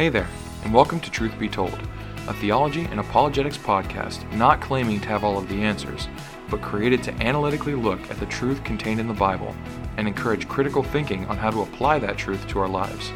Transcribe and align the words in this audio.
Hey 0.00 0.08
there, 0.08 0.30
and 0.64 0.72
welcome 0.72 0.98
to 1.00 1.10
Truth 1.10 1.38
Be 1.38 1.46
Told, 1.46 1.78
a 2.26 2.32
theology 2.32 2.86
and 2.86 3.00
apologetics 3.00 3.58
podcast 3.58 4.26
not 4.32 4.62
claiming 4.62 4.98
to 4.98 5.08
have 5.08 5.24
all 5.24 5.36
of 5.36 5.46
the 5.50 5.60
answers, 5.60 6.08
but 6.48 6.62
created 6.62 7.02
to 7.02 7.12
analytically 7.22 7.74
look 7.74 8.00
at 8.10 8.18
the 8.18 8.24
truth 8.24 8.64
contained 8.64 8.98
in 8.98 9.08
the 9.08 9.12
Bible 9.12 9.54
and 9.98 10.08
encourage 10.08 10.48
critical 10.48 10.82
thinking 10.82 11.26
on 11.26 11.36
how 11.36 11.50
to 11.50 11.60
apply 11.60 11.98
that 11.98 12.16
truth 12.16 12.48
to 12.48 12.60
our 12.60 12.66
lives. 12.66 13.12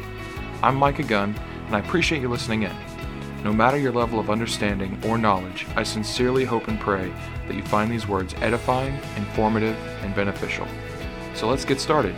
I'm 0.61 0.75
Micah 0.75 1.01
Gunn, 1.01 1.35
and 1.65 1.75
I 1.75 1.79
appreciate 1.79 2.21
you 2.21 2.29
listening 2.29 2.61
in. 2.61 2.75
No 3.43 3.51
matter 3.51 3.79
your 3.79 3.91
level 3.91 4.19
of 4.19 4.29
understanding 4.29 5.01
or 5.07 5.17
knowledge, 5.17 5.65
I 5.75 5.81
sincerely 5.81 6.45
hope 6.45 6.67
and 6.67 6.79
pray 6.79 7.11
that 7.47 7.55
you 7.55 7.63
find 7.63 7.89
these 7.89 8.07
words 8.07 8.35
edifying, 8.41 8.99
informative, 9.17 9.75
and 10.03 10.13
beneficial. 10.13 10.67
So 11.33 11.49
let's 11.49 11.65
get 11.65 11.79
started. 11.79 12.15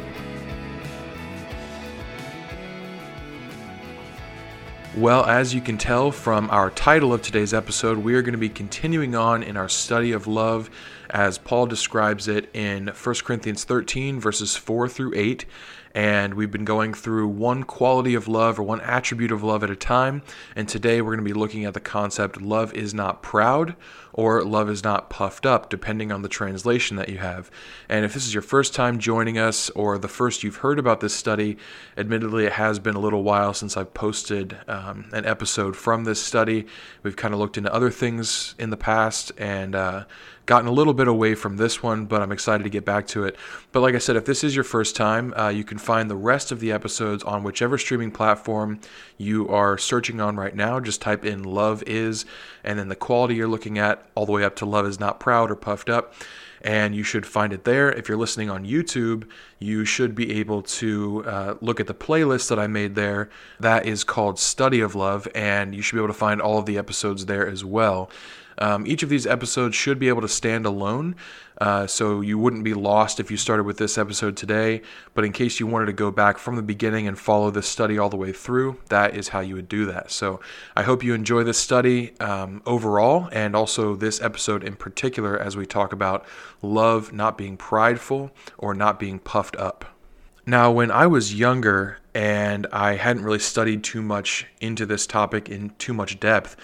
Well, 4.97 5.25
as 5.25 5.53
you 5.53 5.61
can 5.61 5.77
tell 5.77 6.11
from 6.11 6.49
our 6.49 6.71
title 6.71 7.13
of 7.13 7.21
today's 7.21 7.53
episode, 7.53 7.99
we 7.99 8.15
are 8.15 8.23
going 8.23 8.31
to 8.31 8.39
be 8.39 8.49
continuing 8.49 9.13
on 9.13 9.43
in 9.43 9.55
our 9.55 9.69
study 9.69 10.11
of 10.11 10.25
love 10.25 10.71
as 11.09 11.37
Paul 11.37 11.65
describes 11.65 12.27
it 12.27 12.49
in 12.53 12.87
1 12.87 13.15
Corinthians 13.23 13.63
13, 13.63 14.19
verses 14.19 14.55
4 14.55 14.87
through 14.87 15.13
8 15.15 15.45
and 15.97 16.35
we've 16.35 16.51
been 16.51 16.63
going 16.63 16.93
through 16.93 17.27
one 17.27 17.63
quality 17.63 18.13
of 18.13 18.27
love 18.27 18.59
or 18.59 18.63
one 18.63 18.81
attribute 18.81 19.31
of 19.31 19.41
love 19.41 19.63
at 19.63 19.71
a 19.71 19.75
time. 19.75 20.21
And 20.55 20.69
today 20.69 21.01
we're 21.01 21.15
going 21.15 21.25
to 21.25 21.33
be 21.33 21.37
looking 21.37 21.65
at 21.65 21.73
the 21.73 21.79
concept 21.79 22.39
love 22.39 22.71
is 22.75 22.93
not 22.93 23.23
proud 23.23 23.75
or 24.13 24.43
love 24.43 24.69
is 24.69 24.83
not 24.83 25.09
puffed 25.09 25.47
up, 25.47 25.71
depending 25.71 26.11
on 26.11 26.21
the 26.21 26.29
translation 26.29 26.97
that 26.97 27.09
you 27.09 27.17
have. 27.17 27.49
And 27.89 28.05
if 28.05 28.13
this 28.13 28.27
is 28.27 28.33
your 28.33 28.43
first 28.43 28.75
time 28.75 28.99
joining 28.99 29.39
us 29.39 29.71
or 29.71 29.97
the 29.97 30.07
first 30.07 30.43
you've 30.43 30.57
heard 30.57 30.77
about 30.77 30.99
this 30.99 31.15
study, 31.15 31.57
admittedly, 31.97 32.45
it 32.45 32.53
has 32.53 32.77
been 32.77 32.95
a 32.95 32.99
little 32.99 33.23
while 33.23 33.55
since 33.55 33.75
I've 33.75 33.95
posted 33.95 34.55
um, 34.67 35.09
an 35.13 35.25
episode 35.25 35.75
from 35.75 36.03
this 36.03 36.21
study. 36.21 36.67
We've 37.01 37.15
kind 37.15 37.33
of 37.33 37.39
looked 37.39 37.57
into 37.57 37.73
other 37.73 37.89
things 37.89 38.53
in 38.59 38.69
the 38.69 38.77
past 38.77 39.31
and 39.39 39.73
uh, 39.73 40.05
gotten 40.47 40.67
a 40.67 40.71
little 40.71 40.93
bit 40.93 41.07
away 41.07 41.35
from 41.35 41.57
this 41.57 41.83
one, 41.83 42.05
but 42.05 42.21
I'm 42.21 42.31
excited 42.31 42.63
to 42.63 42.69
get 42.69 42.85
back 42.85 43.05
to 43.07 43.25
it. 43.25 43.35
But 43.71 43.81
like 43.81 43.93
I 43.93 43.99
said, 43.99 44.15
if 44.15 44.25
this 44.25 44.43
is 44.43 44.55
your 44.55 44.63
first 44.63 44.95
time, 44.95 45.33
uh, 45.35 45.49
you 45.49 45.63
can 45.63 45.77
find 45.77 46.09
the 46.09 46.15
rest 46.15 46.51
of 46.51 46.61
the 46.61 46.71
episodes 46.71 47.21
on 47.23 47.43
whichever 47.43 47.77
streaming 47.77 48.11
platform 48.11 48.79
you 49.17 49.47
are 49.49 49.77
searching 49.77 50.19
on 50.19 50.37
right 50.37 50.55
now. 50.55 50.79
Just 50.79 51.01
type 51.01 51.25
in 51.25 51.43
Love 51.43 51.83
Is, 51.85 52.25
and 52.63 52.79
then 52.79 52.87
the 52.87 52.95
quality 52.95 53.35
you're 53.35 53.47
looking 53.47 53.77
at, 53.77 54.05
all 54.15 54.25
the 54.25 54.31
way 54.31 54.43
up 54.43 54.55
to 54.55 54.65
Love 54.65 54.85
Is 54.87 54.99
Not 54.99 55.19
Proud 55.19 55.51
or 55.51 55.55
Puffed 55.55 55.89
Up. 55.89 56.13
And 56.61 56.95
you 56.95 57.03
should 57.03 57.25
find 57.25 57.53
it 57.53 57.65
there. 57.65 57.91
If 57.91 58.09
you're 58.09 58.17
listening 58.17 58.49
on 58.49 58.65
YouTube, 58.65 59.29
you 59.59 59.85
should 59.85 60.15
be 60.15 60.39
able 60.39 60.63
to 60.63 61.23
uh, 61.25 61.55
look 61.61 61.79
at 61.79 61.85
the 61.87 61.93
playlist 61.93 62.49
that 62.49 62.57
I 62.57 62.65
made 62.65 62.95
there. 62.95 63.29
That 63.59 63.85
is 63.85 64.03
called 64.03 64.39
Study 64.39 64.79
of 64.79 64.95
Love, 64.95 65.27
and 65.35 65.75
you 65.75 65.81
should 65.81 65.97
be 65.97 65.99
able 65.99 66.07
to 66.07 66.19
find 66.19 66.41
all 66.41 66.57
of 66.57 66.65
the 66.65 66.77
episodes 66.77 67.27
there 67.27 67.47
as 67.47 67.63
well. 67.63 68.09
Um, 68.57 68.87
each 68.87 69.03
of 69.03 69.09
these 69.09 69.27
episodes 69.27 69.75
should 69.75 69.99
be 69.99 70.09
able 70.09 70.21
to 70.21 70.27
stand 70.27 70.65
alone, 70.65 71.15
uh, 71.59 71.87
so 71.87 72.21
you 72.21 72.37
wouldn't 72.37 72.63
be 72.63 72.73
lost 72.73 73.19
if 73.19 73.31
you 73.31 73.37
started 73.37 73.63
with 73.63 73.77
this 73.77 73.97
episode 73.97 74.37
today. 74.37 74.81
But 75.13 75.25
in 75.25 75.31
case 75.31 75.59
you 75.59 75.67
wanted 75.67 75.87
to 75.87 75.93
go 75.93 76.11
back 76.11 76.37
from 76.37 76.55
the 76.55 76.61
beginning 76.61 77.07
and 77.07 77.17
follow 77.17 77.51
this 77.51 77.67
study 77.67 77.97
all 77.97 78.09
the 78.09 78.17
way 78.17 78.31
through, 78.31 78.77
that 78.89 79.15
is 79.15 79.29
how 79.29 79.39
you 79.39 79.55
would 79.55 79.69
do 79.69 79.85
that. 79.85 80.11
So 80.11 80.39
I 80.75 80.83
hope 80.83 81.03
you 81.03 81.13
enjoy 81.13 81.43
this 81.43 81.57
study 81.57 82.19
um, 82.19 82.61
overall 82.65 83.29
and 83.31 83.55
also 83.55 83.95
this 83.95 84.21
episode 84.21 84.63
in 84.63 84.75
particular 84.75 85.37
as 85.37 85.57
we 85.57 85.65
talk 85.65 85.93
about 85.93 86.25
love 86.61 87.11
not 87.13 87.37
being 87.37 87.57
prideful 87.57 88.31
or 88.57 88.73
not 88.73 88.99
being 88.99 89.19
puffed 89.19 89.55
up. 89.55 89.96
Now, 90.49 90.71
when 90.71 90.91
I 90.91 91.07
was 91.07 91.35
younger 91.35 91.97
and 92.15 92.67
I 92.71 92.95
hadn't 92.95 93.25
really 93.25 93.37
studied 93.37 93.83
too 93.83 94.01
much 94.01 94.45
into 94.61 94.85
this 94.85 95.05
topic 95.05 95.49
in 95.49 95.71
too 95.71 95.93
much 95.93 96.21
depth, 96.21 96.55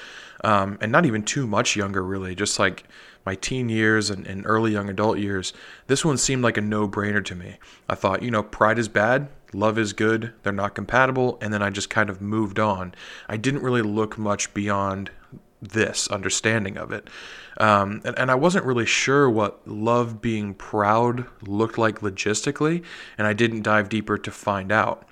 um, 0.41 0.77
and 0.79 0.89
not 0.89 1.05
even 1.05 1.21
too 1.21 1.45
much 1.45 1.75
younger, 1.75 2.01
really, 2.01 2.33
just 2.33 2.57
like 2.59 2.85
my 3.25 3.35
teen 3.35 3.67
years 3.67 4.09
and, 4.09 4.25
and 4.25 4.45
early 4.45 4.71
young 4.71 4.87
adult 4.87 5.17
years, 5.17 5.51
this 5.87 6.05
one 6.05 6.17
seemed 6.17 6.43
like 6.43 6.55
a 6.55 6.61
no 6.61 6.87
brainer 6.87 7.23
to 7.25 7.35
me. 7.35 7.57
I 7.89 7.95
thought, 7.95 8.23
you 8.23 8.31
know, 8.31 8.41
pride 8.41 8.79
is 8.79 8.87
bad, 8.87 9.27
love 9.51 9.77
is 9.77 9.91
good, 9.91 10.31
they're 10.43 10.53
not 10.53 10.75
compatible, 10.75 11.37
and 11.41 11.53
then 11.53 11.61
I 11.61 11.69
just 11.69 11.89
kind 11.89 12.09
of 12.09 12.21
moved 12.21 12.59
on. 12.59 12.95
I 13.27 13.35
didn't 13.35 13.63
really 13.63 13.81
look 13.81 14.17
much 14.17 14.53
beyond 14.53 15.11
this 15.69 16.07
understanding 16.07 16.77
of 16.77 16.91
it. 16.91 17.09
Um, 17.57 18.01
and, 18.03 18.17
and 18.17 18.31
I 18.31 18.35
wasn't 18.35 18.65
really 18.65 18.85
sure 18.85 19.29
what 19.29 19.67
love 19.67 20.21
being 20.21 20.53
proud 20.53 21.25
looked 21.41 21.77
like 21.77 21.99
logistically, 21.99 22.83
and 23.17 23.27
I 23.27 23.33
didn't 23.33 23.61
dive 23.61 23.89
deeper 23.89 24.17
to 24.17 24.31
find 24.31 24.71
out 24.71 25.07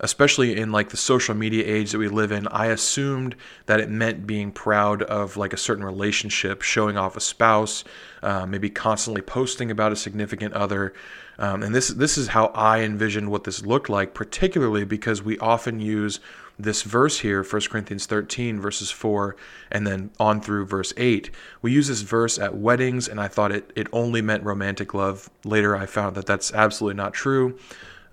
especially 0.00 0.56
in 0.56 0.72
like 0.72 0.88
the 0.88 0.96
social 0.96 1.34
media 1.34 1.62
age 1.66 1.92
that 1.92 1.98
we 1.98 2.08
live 2.08 2.32
in, 2.32 2.48
I 2.48 2.66
assumed 2.66 3.36
that 3.66 3.80
it 3.80 3.90
meant 3.90 4.26
being 4.26 4.50
proud 4.50 5.02
of 5.02 5.36
like 5.36 5.52
a 5.52 5.58
certain 5.58 5.84
relationship, 5.84 6.62
showing 6.62 6.96
off 6.96 7.16
a 7.16 7.20
spouse, 7.20 7.84
uh, 8.22 8.46
maybe 8.46 8.70
constantly 8.70 9.20
posting 9.20 9.70
about 9.70 9.92
a 9.92 9.96
significant 9.96 10.54
other. 10.54 10.94
Um, 11.38 11.62
and 11.62 11.74
this 11.74 11.88
this 11.88 12.18
is 12.18 12.28
how 12.28 12.46
I 12.46 12.80
envisioned 12.80 13.30
what 13.30 13.44
this 13.44 13.64
looked 13.64 13.88
like, 13.88 14.14
particularly 14.14 14.84
because 14.84 15.22
we 15.22 15.38
often 15.38 15.80
use 15.80 16.18
this 16.62 16.82
verse 16.82 17.20
here, 17.20 17.42
1 17.42 17.62
Corinthians 17.70 18.06
13, 18.06 18.60
verses 18.60 18.90
4, 18.90 19.36
and 19.70 19.86
then 19.86 20.10
on 20.18 20.40
through 20.40 20.66
verse 20.66 20.92
8. 20.96 21.30
We 21.62 21.72
use 21.72 21.88
this 21.88 22.02
verse 22.02 22.38
at 22.38 22.56
weddings, 22.56 23.08
and 23.08 23.20
I 23.20 23.28
thought 23.28 23.52
it, 23.52 23.72
it 23.74 23.88
only 23.92 24.22
meant 24.22 24.44
romantic 24.44 24.94
love. 24.94 25.30
Later, 25.44 25.76
I 25.76 25.86
found 25.86 26.16
that 26.16 26.26
that's 26.26 26.52
absolutely 26.52 26.96
not 26.96 27.12
true. 27.12 27.58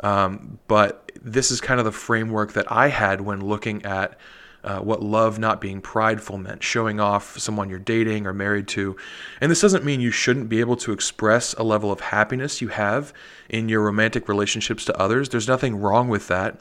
Um, 0.01 0.59
but 0.67 1.11
this 1.21 1.51
is 1.51 1.59
kind 1.59 1.79
of 1.79 1.85
the 1.85 1.91
framework 1.91 2.53
that 2.53 2.71
I 2.71 2.89
had 2.89 3.21
when 3.21 3.45
looking 3.45 3.83
at 3.83 4.17
uh, 4.63 4.79
what 4.79 5.01
love 5.01 5.39
not 5.39 5.61
being 5.61 5.81
prideful 5.81 6.37
meant, 6.37 6.61
showing 6.61 6.99
off 6.99 7.37
someone 7.39 7.69
you're 7.69 7.79
dating 7.79 8.27
or 8.27 8.33
married 8.33 8.67
to. 8.67 8.97
And 9.39 9.49
this 9.49 9.61
doesn't 9.61 9.85
mean 9.85 10.01
you 10.01 10.11
shouldn't 10.11 10.49
be 10.49 10.59
able 10.59 10.75
to 10.77 10.91
express 10.91 11.53
a 11.53 11.63
level 11.63 11.91
of 11.91 12.01
happiness 12.01 12.61
you 12.61 12.67
have 12.69 13.13
in 13.49 13.69
your 13.69 13.81
romantic 13.81 14.27
relationships 14.27 14.83
to 14.85 14.99
others. 14.99 15.29
There's 15.29 15.47
nothing 15.47 15.77
wrong 15.77 16.09
with 16.09 16.27
that. 16.27 16.59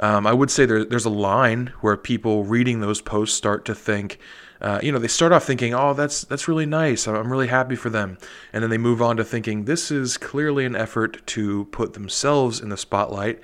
Um, 0.00 0.26
I 0.26 0.32
would 0.32 0.50
say 0.50 0.66
there, 0.66 0.84
there's 0.84 1.04
a 1.04 1.10
line 1.10 1.72
where 1.80 1.96
people 1.96 2.44
reading 2.44 2.80
those 2.80 3.00
posts 3.00 3.36
start 3.36 3.64
to 3.64 3.74
think, 3.74 4.18
uh, 4.60 4.80
you 4.82 4.92
know, 4.92 4.98
they 4.98 5.08
start 5.08 5.32
off 5.32 5.44
thinking, 5.44 5.74
"Oh, 5.74 5.94
that's 5.94 6.22
that's 6.22 6.48
really 6.48 6.66
nice. 6.66 7.06
I'm 7.06 7.30
really 7.30 7.46
happy 7.46 7.76
for 7.76 7.90
them," 7.90 8.18
and 8.52 8.62
then 8.62 8.70
they 8.70 8.78
move 8.78 9.00
on 9.00 9.16
to 9.16 9.24
thinking, 9.24 9.64
"This 9.64 9.90
is 9.90 10.16
clearly 10.16 10.64
an 10.64 10.74
effort 10.74 11.24
to 11.26 11.66
put 11.66 11.92
themselves 11.92 12.60
in 12.60 12.68
the 12.68 12.76
spotlight." 12.76 13.40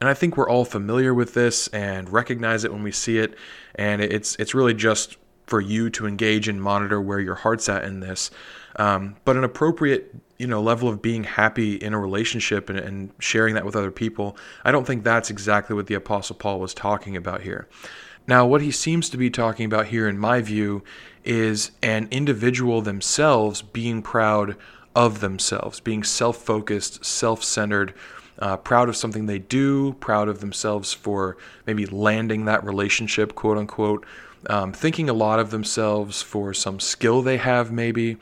And 0.00 0.08
I 0.10 0.14
think 0.14 0.36
we're 0.36 0.48
all 0.48 0.64
familiar 0.64 1.14
with 1.14 1.32
this 1.34 1.68
and 1.68 2.12
recognize 2.12 2.64
it 2.64 2.72
when 2.72 2.82
we 2.82 2.92
see 2.92 3.18
it, 3.18 3.34
and 3.74 4.02
it's 4.02 4.36
it's 4.36 4.54
really 4.54 4.74
just 4.74 5.16
for 5.46 5.60
you 5.60 5.90
to 5.90 6.06
engage 6.06 6.48
and 6.48 6.62
monitor 6.62 7.00
where 7.00 7.20
your 7.20 7.34
heart's 7.34 7.68
at 7.68 7.84
in 7.84 8.00
this. 8.00 8.30
Um, 8.76 9.16
but 9.24 9.36
an 9.36 9.44
appropriate 9.44 10.14
you 10.38 10.46
know 10.46 10.60
level 10.60 10.88
of 10.88 11.00
being 11.00 11.24
happy 11.24 11.76
in 11.76 11.94
a 11.94 11.98
relationship 11.98 12.68
and, 12.68 12.78
and 12.78 13.12
sharing 13.20 13.54
that 13.54 13.64
with 13.64 13.76
other 13.76 13.90
people, 13.90 14.36
I 14.64 14.72
don't 14.72 14.86
think 14.86 15.04
that's 15.04 15.30
exactly 15.30 15.76
what 15.76 15.86
the 15.86 15.94
Apostle 15.94 16.36
Paul 16.36 16.60
was 16.60 16.74
talking 16.74 17.16
about 17.16 17.42
here. 17.42 17.68
Now, 18.26 18.46
what 18.46 18.62
he 18.62 18.70
seems 18.70 19.10
to 19.10 19.16
be 19.16 19.30
talking 19.30 19.66
about 19.66 19.86
here, 19.86 20.08
in 20.08 20.18
my 20.18 20.40
view, 20.40 20.84
is 21.24 21.72
an 21.82 22.08
individual 22.10 22.80
themselves 22.80 23.62
being 23.62 24.02
proud 24.02 24.56
of 24.94 25.20
themselves, 25.20 25.80
being 25.80 26.04
self 26.04 26.36
focused, 26.36 27.04
self 27.04 27.42
centered, 27.42 27.94
uh, 28.38 28.56
proud 28.56 28.88
of 28.88 28.96
something 28.96 29.26
they 29.26 29.38
do, 29.38 29.94
proud 29.94 30.28
of 30.28 30.40
themselves 30.40 30.92
for 30.92 31.36
maybe 31.66 31.86
landing 31.86 32.44
that 32.44 32.64
relationship, 32.64 33.34
quote 33.34 33.58
unquote, 33.58 34.04
um, 34.48 34.72
thinking 34.72 35.08
a 35.08 35.14
lot 35.14 35.38
of 35.38 35.50
themselves 35.50 36.22
for 36.22 36.52
some 36.52 36.80
skill 36.80 37.22
they 37.22 37.36
have, 37.36 37.70
maybe. 37.70 38.16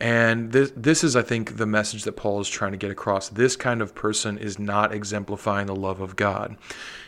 And 0.00 0.52
this, 0.52 0.72
this 0.74 1.04
is, 1.04 1.14
I 1.14 1.20
think, 1.20 1.58
the 1.58 1.66
message 1.66 2.04
that 2.04 2.16
Paul 2.16 2.40
is 2.40 2.48
trying 2.48 2.72
to 2.72 2.78
get 2.78 2.90
across. 2.90 3.28
This 3.28 3.54
kind 3.54 3.82
of 3.82 3.94
person 3.94 4.38
is 4.38 4.58
not 4.58 4.94
exemplifying 4.94 5.66
the 5.66 5.76
love 5.76 6.00
of 6.00 6.16
God. 6.16 6.56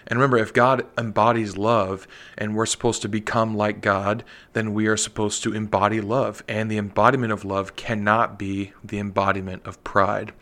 And 0.06 0.18
remember, 0.18 0.36
if 0.36 0.52
God 0.52 0.84
embodies 0.98 1.56
love 1.56 2.06
and 2.36 2.54
we're 2.54 2.66
supposed 2.66 3.00
to 3.02 3.08
become 3.08 3.56
like 3.56 3.80
God, 3.80 4.24
then 4.52 4.74
we 4.74 4.88
are 4.88 4.96
supposed 4.98 5.42
to 5.44 5.54
embody 5.54 6.02
love. 6.02 6.44
And 6.46 6.70
the 6.70 6.76
embodiment 6.76 7.32
of 7.32 7.46
love 7.46 7.76
cannot 7.76 8.38
be 8.38 8.72
the 8.84 8.98
embodiment 8.98 9.66
of 9.66 9.82
pride. 9.84 10.32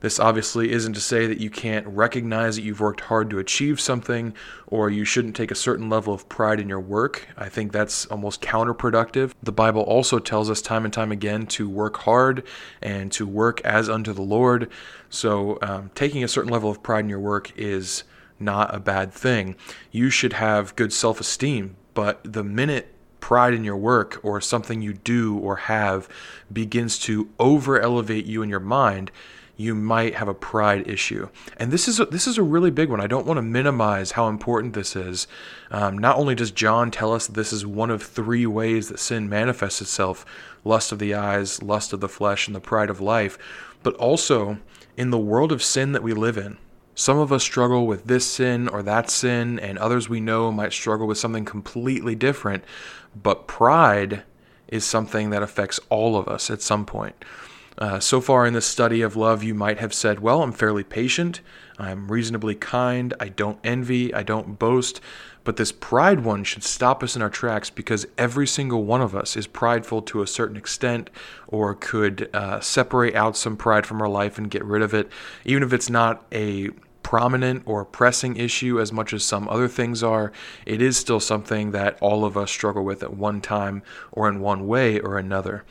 This 0.00 0.18
obviously 0.18 0.72
isn't 0.72 0.94
to 0.94 1.00
say 1.00 1.26
that 1.26 1.40
you 1.40 1.50
can't 1.50 1.86
recognize 1.86 2.56
that 2.56 2.62
you've 2.62 2.80
worked 2.80 3.02
hard 3.02 3.30
to 3.30 3.38
achieve 3.38 3.80
something 3.80 4.34
or 4.66 4.88
you 4.90 5.04
shouldn't 5.04 5.36
take 5.36 5.50
a 5.50 5.54
certain 5.54 5.90
level 5.90 6.14
of 6.14 6.28
pride 6.28 6.58
in 6.58 6.68
your 6.68 6.80
work. 6.80 7.28
I 7.36 7.48
think 7.48 7.72
that's 7.72 8.06
almost 8.06 8.40
counterproductive. 8.40 9.32
The 9.42 9.52
Bible 9.52 9.82
also 9.82 10.18
tells 10.18 10.50
us 10.50 10.62
time 10.62 10.84
and 10.84 10.92
time 10.92 11.12
again 11.12 11.46
to 11.48 11.68
work 11.68 11.98
hard 11.98 12.44
and 12.80 13.12
to 13.12 13.26
work 13.26 13.60
as 13.62 13.88
unto 13.88 14.12
the 14.12 14.22
Lord. 14.22 14.70
So, 15.10 15.58
um, 15.62 15.90
taking 15.94 16.24
a 16.24 16.28
certain 16.28 16.50
level 16.50 16.70
of 16.70 16.82
pride 16.82 17.04
in 17.04 17.10
your 17.10 17.20
work 17.20 17.52
is 17.58 18.04
not 18.38 18.74
a 18.74 18.80
bad 18.80 19.12
thing. 19.12 19.54
You 19.90 20.08
should 20.08 20.32
have 20.32 20.74
good 20.76 20.92
self 20.92 21.20
esteem, 21.20 21.76
but 21.92 22.20
the 22.24 22.42
minute 22.42 22.94
pride 23.20 23.52
in 23.52 23.64
your 23.64 23.76
work 23.76 24.18
or 24.22 24.40
something 24.40 24.80
you 24.80 24.94
do 24.94 25.36
or 25.36 25.56
have 25.56 26.08
begins 26.50 26.98
to 26.98 27.28
over 27.38 27.78
elevate 27.78 28.24
you 28.24 28.42
in 28.42 28.48
your 28.48 28.60
mind, 28.60 29.10
you 29.60 29.74
might 29.74 30.14
have 30.14 30.28
a 30.28 30.34
pride 30.34 30.88
issue. 30.88 31.28
And 31.58 31.70
this 31.70 31.86
is 31.86 32.00
a, 32.00 32.06
this 32.06 32.26
is 32.26 32.38
a 32.38 32.42
really 32.42 32.70
big 32.70 32.88
one. 32.88 33.00
I 33.00 33.06
don't 33.06 33.26
want 33.26 33.36
to 33.36 33.42
minimize 33.42 34.12
how 34.12 34.28
important 34.28 34.72
this 34.72 34.96
is. 34.96 35.28
Um, 35.70 35.98
not 35.98 36.16
only 36.16 36.34
does 36.34 36.50
John 36.50 36.90
tell 36.90 37.12
us 37.12 37.26
this 37.26 37.52
is 37.52 37.66
one 37.66 37.90
of 37.90 38.02
three 38.02 38.46
ways 38.46 38.88
that 38.88 38.98
sin 38.98 39.28
manifests 39.28 39.82
itself 39.82 40.24
lust 40.64 40.92
of 40.92 40.98
the 40.98 41.14
eyes, 41.14 41.62
lust 41.62 41.92
of 41.92 42.00
the 42.00 42.08
flesh, 42.08 42.46
and 42.46 42.56
the 42.56 42.60
pride 42.60 42.90
of 42.90 43.00
life, 43.00 43.38
but 43.82 43.94
also 43.96 44.58
in 44.96 45.10
the 45.10 45.18
world 45.18 45.52
of 45.52 45.62
sin 45.62 45.92
that 45.92 46.02
we 46.02 46.12
live 46.12 46.38
in. 46.38 46.56
Some 46.94 47.18
of 47.18 47.32
us 47.32 47.42
struggle 47.42 47.86
with 47.86 48.06
this 48.06 48.26
sin 48.26 48.68
or 48.68 48.82
that 48.82 49.10
sin, 49.10 49.58
and 49.58 49.78
others 49.78 50.08
we 50.08 50.20
know 50.20 50.50
might 50.50 50.72
struggle 50.72 51.06
with 51.06 51.18
something 51.18 51.44
completely 51.44 52.14
different. 52.14 52.64
But 53.22 53.46
pride 53.46 54.22
is 54.68 54.84
something 54.84 55.30
that 55.30 55.42
affects 55.42 55.80
all 55.88 56.16
of 56.16 56.28
us 56.28 56.50
at 56.50 56.62
some 56.62 56.84
point. 56.86 57.24
Uh, 57.78 57.98
so 57.98 58.20
far 58.20 58.46
in 58.46 58.52
this 58.52 58.66
study 58.66 59.00
of 59.02 59.16
love, 59.16 59.42
you 59.42 59.54
might 59.54 59.78
have 59.78 59.94
said, 59.94 60.20
Well, 60.20 60.42
I'm 60.42 60.52
fairly 60.52 60.84
patient, 60.84 61.40
I'm 61.78 62.10
reasonably 62.10 62.54
kind, 62.54 63.14
I 63.20 63.28
don't 63.28 63.58
envy, 63.64 64.12
I 64.12 64.22
don't 64.22 64.58
boast. 64.58 65.00
But 65.42 65.56
this 65.56 65.72
pride 65.72 66.20
one 66.20 66.44
should 66.44 66.62
stop 66.62 67.02
us 67.02 67.16
in 67.16 67.22
our 67.22 67.30
tracks 67.30 67.70
because 67.70 68.06
every 68.18 68.46
single 68.46 68.84
one 68.84 69.00
of 69.00 69.16
us 69.16 69.36
is 69.36 69.46
prideful 69.46 70.02
to 70.02 70.20
a 70.20 70.26
certain 70.26 70.56
extent 70.56 71.08
or 71.48 71.74
could 71.74 72.28
uh, 72.34 72.60
separate 72.60 73.14
out 73.14 73.36
some 73.36 73.56
pride 73.56 73.86
from 73.86 74.02
our 74.02 74.08
life 74.08 74.36
and 74.36 74.50
get 74.50 74.64
rid 74.64 74.82
of 74.82 74.92
it, 74.92 75.08
even 75.46 75.62
if 75.62 75.72
it's 75.72 75.88
not 75.88 76.26
a 76.30 76.68
prominent 77.02 77.62
or 77.64 77.84
pressing 77.84 78.36
issue 78.36 78.78
as 78.78 78.92
much 78.92 79.12
as 79.12 79.24
some 79.24 79.48
other 79.48 79.66
things 79.66 80.02
are, 80.02 80.30
it 80.66 80.82
is 80.82 80.96
still 80.96 81.18
something 81.18 81.70
that 81.70 81.98
all 82.00 82.24
of 82.24 82.36
us 82.36 82.50
struggle 82.50 82.84
with 82.84 83.02
at 83.02 83.16
one 83.16 83.40
time 83.40 83.82
or 84.12 84.28
in 84.28 84.40
one 84.40 84.66
way 84.68 85.00
or 85.00 85.16
another. 85.18 85.64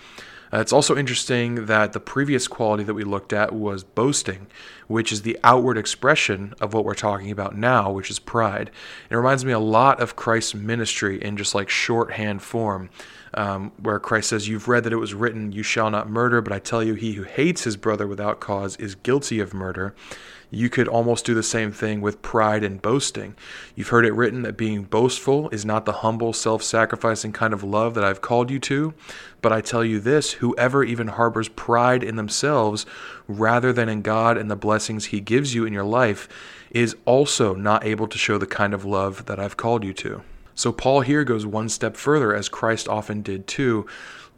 Uh, 0.52 0.60
it's 0.60 0.74
also 0.74 0.98
interesting 0.98 1.66
that 1.66 1.94
the 1.94 2.00
previous 2.00 2.48
quality 2.48 2.84
that 2.84 2.94
we 2.94 3.04
looked 3.04 3.34
at 3.34 3.54
was 3.54 3.84
boasting, 3.84 4.48
which 4.88 5.12
is 5.12 5.22
the 5.22 5.38
outward 5.44 5.78
expression 5.78 6.54
of 6.60 6.74
what 6.74 6.86
we're 6.86 6.96
talking 6.96 7.32
about 7.32 7.56
now, 7.56 7.92
which 7.92 8.10
is 8.10 8.20
pride. 8.20 8.72
It 9.10 9.16
reminds 9.16 9.46
me 9.46 9.52
a 9.52 9.60
lot 9.60 10.02
of 10.02 10.16
Christ's 10.16 10.56
ministry 10.56 11.22
in 11.22 11.38
just 11.38 11.54
like 11.54 11.70
shorthand 11.70 12.42
form. 12.42 12.90
Um, 13.32 13.74
where 13.78 14.00
Christ 14.00 14.30
says, 14.30 14.48
You've 14.48 14.68
read 14.68 14.86
that 14.86 14.94
it 14.94 14.96
was 14.96 15.14
written, 15.14 15.52
You 15.52 15.62
shall 15.62 15.92
not 15.92 16.10
murder, 16.10 16.42
but 16.42 16.52
I 16.52 16.58
tell 16.58 16.84
you, 16.84 16.96
he 16.96 17.14
who 17.14 17.22
hates 17.22 17.64
his 17.64 17.78
brother 17.78 18.08
without 18.08 18.40
cause 18.40 18.76
is 18.78 18.96
guilty 18.96 19.40
of 19.40 19.54
murder 19.54 19.94
you 20.52 20.70
could 20.70 20.88
almost 20.88 21.26
do 21.26 21.34
the 21.34 21.44
same 21.44 21.72
thing 21.72 22.02
with 22.02 22.22
pride 22.22 22.64
and 22.64 22.82
boasting. 22.82 23.36
You've 23.76 23.90
heard 23.90 24.06
it 24.06 24.14
written 24.14 24.42
that 24.44 24.58
being 24.58 24.84
boastful 24.84 25.50
is 25.50 25.66
not 25.66 25.86
the 25.86 25.92
humble, 25.94 26.34
self 26.34 26.64
sacrificing 26.64 27.32
kind 27.32 27.54
of 27.54 27.64
love 27.64 27.94
that 27.94 28.04
I've 28.04 28.22
called 28.22 28.50
you 28.50 28.60
to. 28.62 28.94
But 29.42 29.54
I 29.54 29.62
tell 29.62 29.86
you 29.86 30.00
this 30.00 30.34
whoever 30.34 30.84
even 30.84 31.10
harbors 31.10 31.50
pride 31.50 32.04
in 32.04 32.16
themselves 32.16 32.86
rather 33.28 33.72
than 33.72 33.90
in 33.90 34.02
God 34.02 34.38
and 34.38 34.50
the 34.50 34.56
blessings 34.56 35.06
He 35.06 35.20
gives 35.20 35.54
you 35.54 35.66
in 35.66 35.74
your 35.74 35.84
life 35.84 36.28
is 36.72 36.96
also 37.06 37.54
not 37.54 37.86
able 37.86 38.08
to 38.08 38.18
show 38.18 38.38
the 38.38 38.48
kind 38.48 38.74
of 38.74 38.86
love 38.86 39.26
that 39.26 39.40
I've 39.40 39.58
called 39.58 39.84
you 39.84 39.94
to. 39.94 40.22
So, 40.56 40.74
Paul 40.74 41.02
here 41.02 41.24
goes 41.24 41.46
one 41.46 41.70
step 41.70 41.96
further, 41.96 42.36
as 42.36 42.50
Christ 42.50 42.90
often 42.90 43.22
did 43.22 43.48
too, 43.48 43.88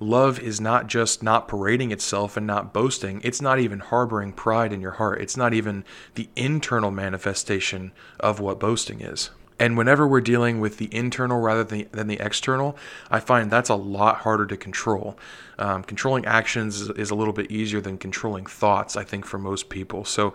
love 0.02 0.40
is 0.40 0.60
not 0.60 0.88
just 0.88 1.22
not 1.22 1.48
parading 1.48 1.92
itself 1.92 2.36
and 2.36 2.48
not 2.48 2.74
boasting. 2.74 3.22
It's 3.24 3.42
not 3.42 3.60
even 3.60 3.80
harboring 3.80 4.34
pride 4.34 4.74
in 4.74 4.82
your 4.82 4.92
heart. 4.92 5.22
It's 5.22 5.38
not 5.38 5.54
even 5.54 5.86
the 6.16 6.28
internal 6.36 6.92
manifestation 6.92 7.92
of 8.20 8.40
what 8.40 8.60
boasting 8.60 9.02
is. 9.02 9.30
And 9.60 9.78
whenever 9.78 10.08
we're 10.08 10.22
dealing 10.22 10.60
with 10.60 10.78
the 10.80 10.90
internal 10.92 11.40
rather 11.40 11.64
than 11.64 11.78
the, 11.80 11.88
than 11.92 12.08
the 12.08 12.20
external, 12.20 12.76
I 13.12 13.20
find 13.20 13.52
that's 13.52 13.70
a 13.70 13.76
lot 13.76 14.18
harder 14.18 14.48
to 14.48 14.58
control. 14.58 15.20
Um, 15.60 15.84
controlling 15.84 16.26
actions 16.26 16.82
is, 16.82 16.90
is 16.90 17.12
a 17.12 17.16
little 17.16 17.34
bit 17.34 17.52
easier 17.52 17.80
than 17.80 18.00
controlling 18.00 18.48
thoughts, 18.48 18.98
I 18.98 19.04
think, 19.04 19.24
for 19.24 19.38
most 19.38 19.70
people. 19.70 20.04
So 20.04 20.34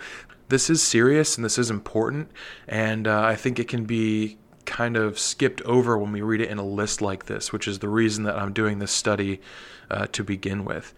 this 0.49 0.71
is 0.71 0.81
serious 0.81 1.37
and 1.37 1.45
this 1.45 1.59
is 1.59 1.71
important. 1.71 2.31
And 2.69 3.09
uh, 3.09 3.23
I 3.23 3.35
think 3.35 3.59
it 3.59 3.67
can 3.67 3.85
be 3.85 4.39
kind 4.67 4.97
of 4.97 5.19
skipped 5.19 5.63
over 5.63 5.97
when 5.97 6.13
we 6.13 6.21
read 6.21 6.41
it 6.41 6.51
in 6.51 6.59
a 6.59 6.67
list 6.67 7.01
like 7.01 7.27
this, 7.27 7.53
which 7.53 7.67
is 7.67 7.79
the 7.79 7.89
reason 7.89 8.25
that 8.25 8.37
I'm 8.37 8.53
doing 8.53 8.79
this 8.79 8.93
study 8.93 9.41
uh, 9.91 10.07
to 10.13 10.25
begin 10.25 10.65
with. 10.65 10.93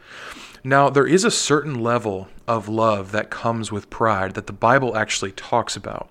Now, 0.65 0.91
there 0.91 1.07
is 1.07 1.25
a 1.25 1.31
certain 1.31 1.81
level 1.81 2.29
of 2.47 2.69
love 2.69 3.13
that 3.13 3.31
comes 3.31 3.71
with 3.71 3.91
pride 3.91 4.35
that 4.35 4.47
the 4.47 4.53
Bible 4.53 4.97
actually 4.97 5.33
talks 5.33 5.77
about. 5.77 6.11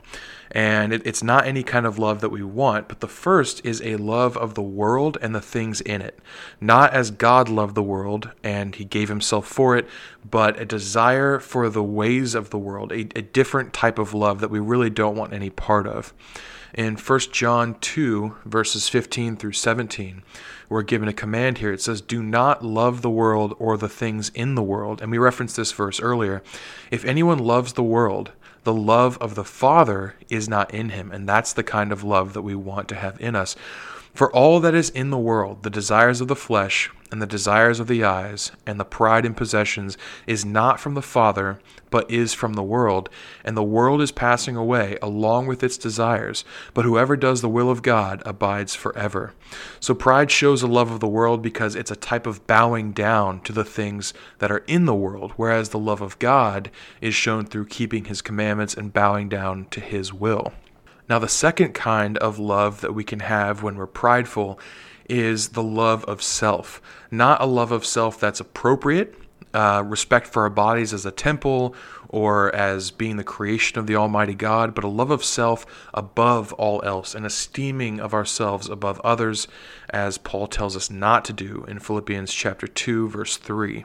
And 0.51 0.93
it, 0.93 1.05
it's 1.05 1.21
not 1.21 1.45
any 1.45 1.63
kind 1.63 1.85
of 1.85 1.99
love 1.99 2.21
that 2.21 2.29
we 2.29 2.41
want, 2.41 2.87
but 2.87 3.01
the 3.01 3.07
first 3.07 3.65
is 3.65 3.81
a 3.81 3.97
love 3.97 4.37
of 4.37 4.53
the 4.53 4.61
world 4.61 5.17
and 5.21 5.35
the 5.35 5.41
things 5.41 5.81
in 5.81 6.01
it. 6.01 6.19
Not 6.61 6.93
as 6.93 7.11
God 7.11 7.49
loved 7.49 7.75
the 7.75 7.83
world 7.83 8.31
and 8.43 8.73
he 8.73 8.85
gave 8.85 9.09
himself 9.09 9.45
for 9.45 9.75
it, 9.75 9.87
but 10.29 10.59
a 10.59 10.65
desire 10.65 11.39
for 11.39 11.69
the 11.69 11.83
ways 11.83 12.33
of 12.33 12.49
the 12.49 12.57
world, 12.57 12.93
a, 12.93 13.01
a 13.15 13.21
different 13.21 13.73
type 13.73 13.99
of 13.99 14.13
love 14.13 14.39
that 14.39 14.49
we 14.49 14.59
really 14.59 14.89
don't 14.89 15.17
want 15.17 15.33
any 15.33 15.49
part 15.49 15.85
of. 15.85 16.13
In 16.73 16.95
1 16.95 17.19
John 17.31 17.75
2, 17.79 18.35
verses 18.45 18.89
15 18.89 19.37
through 19.37 19.53
17, 19.53 20.21
we're 20.69 20.81
given 20.81 21.07
a 21.07 21.13
command 21.13 21.59
here. 21.59 21.71
It 21.71 21.81
says, 21.81 22.01
Do 22.01 22.21
not 22.21 22.63
love 22.63 23.01
the 23.01 23.09
world 23.09 23.55
or 23.57 23.77
the 23.77 23.89
things 23.89 24.29
in 24.29 24.55
the 24.55 24.63
world. 24.63 25.01
And 25.01 25.09
we 25.09 25.17
referenced 25.17 25.55
this 25.55 25.71
verse 25.71 25.99
earlier. 25.99 26.43
If 26.91 27.05
anyone 27.05 27.39
loves 27.39 27.73
the 27.73 27.83
world, 27.83 28.31
the 28.63 28.73
love 28.73 29.17
of 29.19 29.35
the 29.35 29.45
Father 29.45 30.15
is 30.29 30.49
not 30.49 30.73
in 30.73 30.89
him. 30.89 31.11
And 31.11 31.27
that's 31.27 31.53
the 31.53 31.63
kind 31.63 31.91
of 31.91 32.03
love 32.03 32.33
that 32.33 32.41
we 32.41 32.55
want 32.55 32.89
to 32.89 32.95
have 32.95 33.19
in 33.21 33.35
us. 33.35 33.55
For 34.13 34.33
all 34.33 34.59
that 34.59 34.75
is 34.75 34.89
in 34.89 35.09
the 35.09 35.17
world, 35.17 35.63
the 35.63 35.69
desires 35.69 36.21
of 36.21 36.27
the 36.27 36.35
flesh, 36.35 36.91
and 37.11 37.21
the 37.21 37.27
desires 37.27 37.79
of 37.79 37.87
the 37.87 38.03
eyes, 38.03 38.51
and 38.65 38.79
the 38.79 38.85
pride 38.85 39.25
in 39.25 39.33
possessions, 39.33 39.97
is 40.25 40.45
not 40.45 40.79
from 40.79 40.93
the 40.93 41.01
Father, 41.01 41.59
but 41.89 42.09
is 42.11 42.33
from 42.33 42.53
the 42.53 42.63
world. 42.63 43.09
And 43.43 43.55
the 43.55 43.63
world 43.63 44.01
is 44.01 44.11
passing 44.11 44.55
away 44.55 44.97
along 45.01 45.47
with 45.47 45.63
its 45.63 45.77
desires, 45.77 46.43
but 46.73 46.85
whoever 46.85 47.15
does 47.15 47.41
the 47.41 47.49
will 47.49 47.69
of 47.69 47.81
God 47.81 48.21
abides 48.25 48.75
forever. 48.75 49.33
So 49.79 49.93
pride 49.93 50.31
shows 50.31 50.61
a 50.61 50.67
love 50.67 50.91
of 50.91 50.99
the 50.99 51.07
world 51.07 51.41
because 51.41 51.75
it's 51.75 51.91
a 51.91 51.95
type 51.95 52.27
of 52.27 52.45
bowing 52.47 52.91
down 52.91 53.41
to 53.41 53.53
the 53.53 53.65
things 53.65 54.13
that 54.39 54.51
are 54.51 54.63
in 54.67 54.85
the 54.85 54.95
world, 54.95 55.33
whereas 55.37 55.69
the 55.69 55.79
love 55.79 56.01
of 56.01 56.19
God 56.19 56.69
is 57.01 57.15
shown 57.15 57.45
through 57.45 57.67
keeping 57.67 58.05
his 58.05 58.21
commandments 58.21 58.73
and 58.73 58.93
bowing 58.93 59.29
down 59.29 59.65
to 59.71 59.79
his 59.79 60.13
will. 60.13 60.51
Now, 61.09 61.19
the 61.19 61.29
second 61.29 61.73
kind 61.73 62.17
of 62.17 62.37
love 62.37 62.81
that 62.81 62.93
we 62.93 63.05
can 63.05 63.21
have 63.21 63.63
when 63.63 63.77
we're 63.77 63.87
prideful 63.87 64.59
is 65.09 65.49
the 65.49 65.63
love 65.63 66.03
of 66.05 66.21
self. 66.21 66.81
Not 67.11 67.41
a 67.41 67.45
love 67.45 67.71
of 67.71 67.85
self 67.85 68.19
that's 68.19 68.39
appropriate, 68.39 69.15
uh, 69.53 69.83
respect 69.85 70.27
for 70.27 70.43
our 70.43 70.49
bodies 70.49 70.93
as 70.93 71.05
a 71.05 71.11
temple 71.11 71.73
or 72.09 72.53
as 72.55 72.91
being 72.91 73.17
the 73.17 73.23
creation 73.23 73.79
of 73.79 73.87
the 73.87 73.95
Almighty 73.95 74.33
God, 74.33 74.73
but 74.73 74.83
a 74.83 74.89
love 74.89 75.11
of 75.11 75.23
self 75.23 75.65
above 75.93 76.53
all 76.53 76.81
else, 76.83 77.15
an 77.15 77.25
esteeming 77.25 77.99
of 77.99 78.13
ourselves 78.13 78.69
above 78.69 78.99
others, 79.01 79.47
as 79.89 80.17
Paul 80.17 80.47
tells 80.47 80.75
us 80.75 80.89
not 80.89 81.25
to 81.25 81.33
do 81.33 81.65
in 81.67 81.79
Philippians 81.79 82.33
chapter 82.33 82.67
2, 82.67 83.09
verse 83.09 83.37
3. 83.37 83.83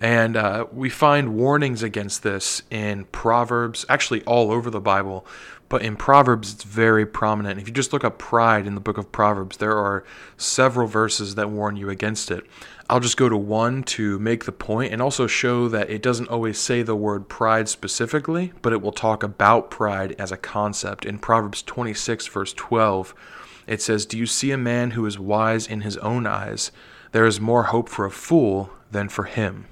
And 0.00 0.36
uh, 0.36 0.66
we 0.72 0.88
find 0.88 1.34
warnings 1.34 1.82
against 1.82 2.22
this 2.22 2.62
in 2.70 3.04
Proverbs, 3.06 3.84
actually 3.88 4.22
all 4.24 4.50
over 4.50 4.68
the 4.68 4.80
Bible, 4.80 5.24
but 5.72 5.80
in 5.80 5.96
Proverbs, 5.96 6.52
it's 6.52 6.64
very 6.64 7.06
prominent. 7.06 7.58
If 7.58 7.66
you 7.66 7.72
just 7.72 7.94
look 7.94 8.04
up 8.04 8.18
pride 8.18 8.66
in 8.66 8.74
the 8.74 8.80
book 8.80 8.98
of 8.98 9.10
Proverbs, 9.10 9.56
there 9.56 9.78
are 9.78 10.04
several 10.36 10.86
verses 10.86 11.34
that 11.36 11.48
warn 11.48 11.78
you 11.78 11.88
against 11.88 12.30
it. 12.30 12.44
I'll 12.90 13.00
just 13.00 13.16
go 13.16 13.30
to 13.30 13.38
one 13.38 13.82
to 13.84 14.18
make 14.18 14.44
the 14.44 14.52
point 14.52 14.92
and 14.92 15.00
also 15.00 15.26
show 15.26 15.68
that 15.68 15.88
it 15.88 16.02
doesn't 16.02 16.28
always 16.28 16.58
say 16.58 16.82
the 16.82 16.94
word 16.94 17.26
pride 17.26 17.70
specifically, 17.70 18.52
but 18.60 18.74
it 18.74 18.82
will 18.82 18.92
talk 18.92 19.22
about 19.22 19.70
pride 19.70 20.14
as 20.18 20.30
a 20.30 20.36
concept. 20.36 21.06
In 21.06 21.18
Proverbs 21.18 21.62
26, 21.62 22.26
verse 22.26 22.52
12, 22.52 23.14
it 23.66 23.80
says, 23.80 24.04
Do 24.04 24.18
you 24.18 24.26
see 24.26 24.50
a 24.50 24.58
man 24.58 24.90
who 24.90 25.06
is 25.06 25.18
wise 25.18 25.66
in 25.66 25.80
his 25.80 25.96
own 25.96 26.26
eyes? 26.26 26.70
There 27.12 27.24
is 27.24 27.40
more 27.40 27.62
hope 27.62 27.88
for 27.88 28.04
a 28.04 28.10
fool 28.10 28.68
than 28.90 29.08
for 29.08 29.24
him. 29.24 29.64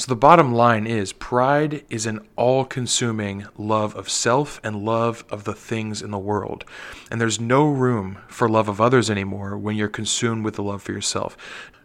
So 0.00 0.06
the 0.08 0.16
bottom 0.16 0.54
line 0.54 0.86
is 0.86 1.12
pride 1.12 1.84
is 1.90 2.06
an 2.06 2.26
all 2.34 2.64
consuming 2.64 3.46
love 3.58 3.94
of 3.94 4.08
self 4.08 4.58
and 4.64 4.82
love 4.82 5.26
of 5.28 5.44
the 5.44 5.52
things 5.52 6.00
in 6.00 6.10
the 6.10 6.18
world. 6.18 6.64
And 7.10 7.20
there's 7.20 7.38
no 7.38 7.68
room 7.68 8.16
for 8.26 8.48
love 8.48 8.70
of 8.70 8.80
others 8.80 9.10
anymore 9.10 9.58
when 9.58 9.76
you're 9.76 9.88
consumed 9.88 10.42
with 10.42 10.54
the 10.54 10.62
love 10.62 10.80
for 10.80 10.92
yourself. 10.92 11.36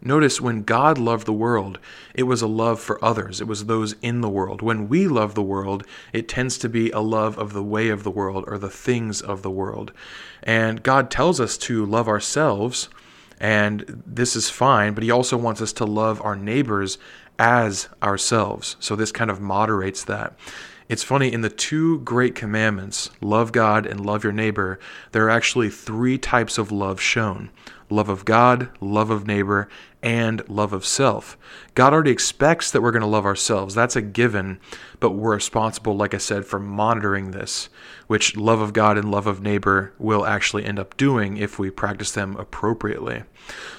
Notice 0.01 0.39
when 0.39 0.63
God 0.63 0.98
loved 0.98 1.27
the 1.27 1.34
world, 1.34 1.77
it 2.13 2.24
was 2.24 2.41
a 2.41 2.48
love 2.48 2.79
for 2.79 3.03
others, 3.03 3.41
it 3.41 3.50
was 3.50 3.65
those 3.65 3.98
in 4.01 4.22
the 4.22 4.29
world. 4.29 4.62
When 4.62 4.88
we 4.88 5.10
love 5.10 5.36
the 5.36 5.43
world, 5.43 5.86
it 6.13 6.29
tends 6.29 6.57
to 6.60 6.69
be 6.69 6.91
a 6.91 7.01
love 7.01 7.38
of 7.38 7.51
the 7.51 7.63
way 7.63 7.89
of 7.89 8.03
the 8.03 8.12
world 8.12 8.45
or 8.48 8.57
the 8.57 8.69
things 8.69 9.22
of 9.22 9.41
the 9.41 9.51
world. 9.51 9.91
And 10.41 10.81
God 10.81 11.12
tells 11.12 11.41
us 11.41 11.57
to 11.57 11.86
love 11.86 12.07
ourselves. 12.07 12.88
And 13.41 14.01
this 14.07 14.38
is 14.38 14.50
fine, 14.50 14.93
but 14.93 15.03
he 15.03 15.12
also 15.12 15.36
wants 15.36 15.62
us 15.62 15.74
to 15.74 15.86
love 15.86 16.22
our 16.22 16.38
neighbors 16.38 16.98
as 17.39 17.89
ourselves. 18.01 18.75
So 18.80 18.96
this 18.96 19.12
kind 19.12 19.30
of 19.30 19.42
moderates 19.42 20.04
that. 20.06 20.38
It's 20.88 21.04
funny, 21.04 21.34
in 21.34 21.42
the 21.42 21.50
two 21.50 22.00
great 22.01 22.36
commandments, 22.36 23.10
love 23.20 23.51
God 23.51 23.88
and 23.88 24.06
love 24.06 24.24
your 24.24 24.34
neighbor, 24.34 24.80
there 25.13 25.25
are 25.25 25.32
actually 25.32 25.72
three 25.72 26.20
types 26.20 26.58
of 26.58 26.72
love 26.72 27.01
shown 27.01 27.50
love 27.89 28.10
of 28.10 28.25
God, 28.25 28.70
love 28.82 29.12
of 29.12 29.27
neighbor, 29.27 29.70
and 30.01 30.48
love 30.50 30.74
of 30.74 30.86
self. 30.86 31.38
God 31.74 31.94
already 31.94 32.12
expects 32.12 32.72
that 32.72 32.82
we're 32.82 32.92
going 32.92 33.01
to 33.01 33.08
love 33.08 33.25
ourselves. 33.25 33.75
That's 33.75 33.96
a 33.96 34.01
given, 34.01 34.60
but 35.00 35.12
we're 35.12 35.36
responsible, 35.36 35.96
like 35.96 36.13
I 36.13 36.18
said, 36.18 36.46
for 36.46 36.60
monitoring 36.60 37.32
this, 37.32 37.70
which 38.08 38.36
love 38.36 38.60
of 38.60 38.74
God 38.74 38.98
and 38.98 39.12
love 39.12 39.27
of 39.27 39.42
neighbor 39.42 39.94
will 39.98 40.25
actually 40.25 40.65
end 40.65 40.80
up 40.80 40.98
doing 40.98 41.38
if 41.38 41.58
we 41.60 41.70
practice 41.70 42.12
them 42.12 42.36
appropriately. 42.38 43.24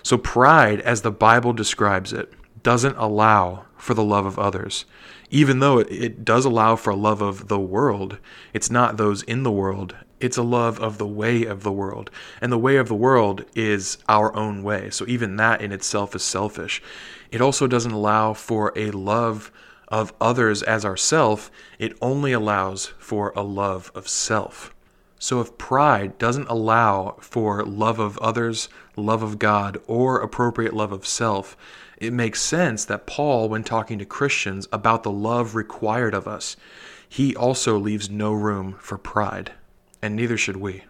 So, 0.03 0.19
pride, 0.19 0.81
as 0.81 1.03
the 1.03 1.13
Bible 1.13 1.53
describes 1.53 2.13
it, 2.13 2.33
doesn't 2.67 2.97
allow 2.97 3.65
for 3.77 3.95
the 3.95 4.05
love 4.05 4.27
of 4.27 4.39
others. 4.39 4.85
Even 5.31 5.61
though 5.61 5.79
it 5.79 6.25
does 6.25 6.45
allow 6.45 6.75
for 6.75 6.91
a 6.91 6.97
love 6.97 7.23
of 7.23 7.49
the 7.49 7.61
world, 7.61 8.19
it's 8.53 8.71
not 8.71 8.97
those 8.97 9.23
in 9.23 9.45
the 9.45 9.53
world 9.53 9.95
it's 10.19 10.39
a 10.39 10.43
love 10.43 10.81
of 10.81 10.99
the 10.99 11.07
way 11.07 11.45
of 11.45 11.63
the 11.63 11.73
world. 11.73 12.11
And 12.41 12.51
the 12.51 12.59
way 12.59 12.77
of 12.77 12.89
the 12.89 12.95
world 12.95 13.45
is 13.55 13.99
our 14.09 14.35
own 14.35 14.63
way. 14.63 14.91
So 14.91 15.05
even 15.07 15.37
that 15.37 15.61
in 15.61 15.73
itself 15.73 16.15
is 16.15 16.23
selfish. 16.23 16.83
It 17.31 17.41
also 17.41 17.67
doesn't 17.67 17.93
allow 17.93 18.33
for 18.33 18.73
a 18.77 18.91
love 18.93 19.53
of 19.89 20.13
others 20.21 20.63
as 20.63 20.85
ourself, 20.85 21.51
it 21.79 21.97
only 22.03 22.33
allows 22.33 22.87
for 22.99 23.33
a 23.37 23.43
love 23.43 23.93
of 23.95 24.09
self. 24.09 24.75
So 25.19 25.41
if 25.41 25.57
pride 25.59 26.19
doesn't 26.19 26.49
allow 26.49 27.17
for 27.21 27.65
love 27.65 28.01
of 28.01 28.19
others, 28.19 28.69
love 28.97 29.23
of 29.23 29.39
God, 29.39 29.79
or 29.87 30.21
appropriate 30.21 30.75
love 30.75 30.91
of 30.93 31.07
self, 31.07 31.57
it 31.97 32.13
makes 32.13 32.43
sense 32.43 32.85
that 32.85 33.07
Paul, 33.07 33.49
when 33.49 33.65
talking 33.65 33.99
to 33.99 34.05
Christians 34.05 34.69
about 34.73 35.03
the 35.03 35.11
love 35.11 35.55
required 35.55 36.15
of 36.15 36.29
us, 36.29 36.57
he 37.09 37.35
also 37.35 37.79
leaves 37.79 38.11
no 38.11 38.33
room 38.33 38.77
for 38.81 38.99
pride 38.99 39.53
and 40.03 40.15
neither 40.15 40.37
should 40.37 40.57
we. 40.57 40.85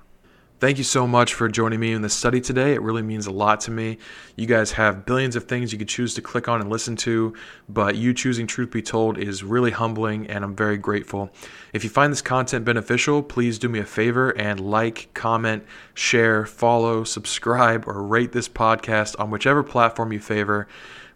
Thank 0.58 0.78
you 0.78 0.84
so 0.84 1.06
much 1.06 1.34
for 1.34 1.50
joining 1.50 1.80
me 1.80 1.92
in 1.92 2.00
the 2.00 2.08
study 2.08 2.40
today. 2.40 2.72
It 2.72 2.80
really 2.80 3.02
means 3.02 3.26
a 3.26 3.30
lot 3.30 3.60
to 3.62 3.70
me. 3.70 3.98
You 4.36 4.46
guys 4.46 4.72
have 4.72 5.04
billions 5.04 5.36
of 5.36 5.44
things 5.44 5.70
you 5.70 5.78
could 5.78 5.86
choose 5.86 6.14
to 6.14 6.22
click 6.22 6.48
on 6.48 6.62
and 6.62 6.70
listen 6.70 6.96
to, 6.96 7.34
but 7.68 7.96
you 7.96 8.14
choosing 8.14 8.46
Truth 8.46 8.70
Be 8.70 8.80
Told 8.80 9.18
is 9.18 9.44
really 9.44 9.70
humbling, 9.70 10.26
and 10.28 10.42
I'm 10.42 10.56
very 10.56 10.78
grateful. 10.78 11.28
If 11.74 11.84
you 11.84 11.90
find 11.90 12.10
this 12.10 12.22
content 12.22 12.64
beneficial, 12.64 13.22
please 13.22 13.58
do 13.58 13.68
me 13.68 13.80
a 13.80 13.84
favor 13.84 14.30
and 14.30 14.58
like, 14.58 15.12
comment, 15.12 15.62
share, 15.92 16.46
follow, 16.46 17.04
subscribe, 17.04 17.86
or 17.86 18.02
rate 18.02 18.32
this 18.32 18.48
podcast 18.48 19.14
on 19.18 19.30
whichever 19.30 19.62
platform 19.62 20.10
you 20.10 20.20
favor. 20.20 20.66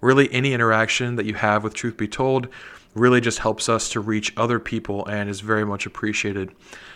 Really, 0.02 0.30
any 0.34 0.52
interaction 0.52 1.16
that 1.16 1.24
you 1.24 1.32
have 1.32 1.64
with 1.64 1.72
Truth 1.72 1.96
Be 1.96 2.08
Told 2.08 2.48
really 2.94 3.20
just 3.20 3.38
helps 3.38 3.68
us 3.68 3.88
to 3.90 4.00
reach 4.00 4.32
other 4.36 4.58
people 4.58 5.06
and 5.06 5.30
is 5.30 5.40
very 5.40 5.64
much 5.64 5.86
appreciated. 5.86 6.50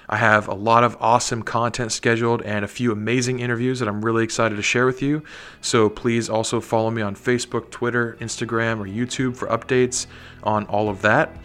I 0.08 0.16
have 0.16 0.48
a 0.48 0.54
lot 0.54 0.84
of 0.84 0.96
awesome 1.00 1.42
content 1.42 1.92
scheduled 1.92 2.42
and 2.42 2.64
a 2.64 2.68
few 2.68 2.92
amazing 2.92 3.40
interviews 3.40 3.78
that 3.78 3.88
I'm 3.88 4.04
really 4.04 4.24
excited 4.24 4.56
to 4.56 4.62
share 4.62 4.86
with 4.86 5.00
you. 5.02 5.22
So 5.60 5.88
please 5.88 6.28
also 6.28 6.60
follow 6.60 6.90
me 6.90 7.00
on 7.00 7.14
Facebook, 7.14 7.70
Twitter, 7.70 8.16
Instagram, 8.20 8.80
or 8.80 8.86
YouTube 8.86 9.36
for 9.36 9.46
updates 9.48 10.06
on 10.42 10.66
all 10.66 10.88
of 10.88 11.00
that. 11.02 11.36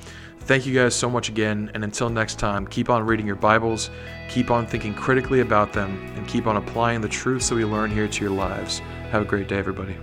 Thank 0.41 0.65
you 0.65 0.74
guys 0.74 0.96
so 0.96 1.12
much 1.12 1.29
again, 1.29 1.70
and 1.75 1.84
until 1.84 2.10
next 2.10 2.39
time, 2.39 2.65
keep 2.65 2.89
on 2.89 3.06
reading 3.06 3.27
your 3.27 3.36
Bibles, 3.36 3.91
keep 4.29 4.50
on 4.50 4.65
thinking 4.65 4.96
critically 4.96 5.41
about 5.41 5.74
them, 5.74 6.12
and 6.15 6.27
keep 6.27 6.48
on 6.48 6.58
applying 6.58 7.01
the 7.01 7.08
truths 7.08 7.50
that 7.50 7.56
we 7.56 7.65
learn 7.65 7.91
here 7.91 8.08
to 8.08 8.22
your 8.24 8.34
lives. 8.34 8.79
Have 9.12 9.22
a 9.22 9.25
great 9.25 9.48
day, 9.48 9.60
everybody. 9.60 9.96